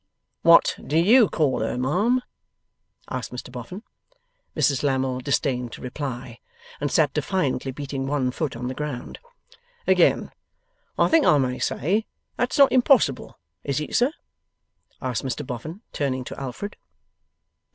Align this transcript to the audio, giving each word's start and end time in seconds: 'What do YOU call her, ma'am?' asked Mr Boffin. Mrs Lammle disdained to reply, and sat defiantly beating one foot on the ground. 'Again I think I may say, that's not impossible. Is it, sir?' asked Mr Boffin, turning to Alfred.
'What 0.41 0.79
do 0.83 0.97
YOU 0.97 1.29
call 1.29 1.59
her, 1.59 1.77
ma'am?' 1.77 2.23
asked 3.11 3.31
Mr 3.31 3.51
Boffin. 3.51 3.83
Mrs 4.57 4.81
Lammle 4.81 5.19
disdained 5.19 5.73
to 5.73 5.81
reply, 5.83 6.39
and 6.79 6.91
sat 6.91 7.13
defiantly 7.13 7.71
beating 7.71 8.07
one 8.07 8.31
foot 8.31 8.55
on 8.55 8.67
the 8.67 8.73
ground. 8.73 9.19
'Again 9.85 10.31
I 10.97 11.07
think 11.07 11.27
I 11.27 11.37
may 11.37 11.59
say, 11.59 12.07
that's 12.35 12.57
not 12.57 12.71
impossible. 12.71 13.37
Is 13.63 13.79
it, 13.79 13.95
sir?' 13.95 14.11
asked 15.03 15.23
Mr 15.23 15.45
Boffin, 15.45 15.81
turning 15.93 16.23
to 16.23 16.39
Alfred. 16.41 16.77